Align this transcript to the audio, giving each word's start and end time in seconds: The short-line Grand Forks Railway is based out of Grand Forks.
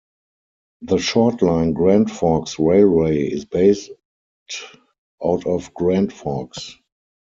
The 0.81 0.97
short-line 0.97 1.73
Grand 1.73 2.09
Forks 2.09 2.57
Railway 2.57 3.17
is 3.19 3.45
based 3.45 3.91
out 5.23 5.45
of 5.45 5.71
Grand 5.75 6.11
Forks. 6.11 6.75